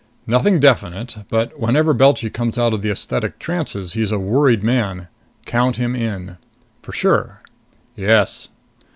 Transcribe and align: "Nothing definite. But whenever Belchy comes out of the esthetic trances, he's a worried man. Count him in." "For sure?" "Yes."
"Nothing 0.25 0.59
definite. 0.59 1.15
But 1.29 1.59
whenever 1.59 1.93
Belchy 1.93 2.31
comes 2.31 2.57
out 2.57 2.73
of 2.73 2.81
the 2.81 2.89
esthetic 2.89 3.37
trances, 3.37 3.93
he's 3.93 4.11
a 4.11 4.17
worried 4.17 4.63
man. 4.63 5.09
Count 5.45 5.75
him 5.75 5.95
in." 5.95 6.37
"For 6.81 6.91
sure?" 6.91 7.43
"Yes." 7.95 8.49